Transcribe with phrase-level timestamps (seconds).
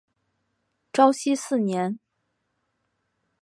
[0.93, 1.99] 绍熙四年。